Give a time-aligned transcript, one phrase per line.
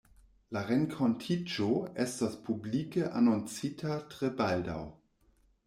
[0.55, 1.67] La renkontiĝo
[2.05, 4.83] estos publike anoncita tre baldaŭ.